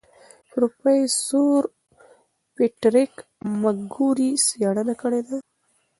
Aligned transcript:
پروفیسور 0.49 1.61
پیټریک 2.55 3.13
مکګوري 3.61 4.29
څېړنه 4.45 4.95
کړې 5.01 5.21
ده. 5.27 5.37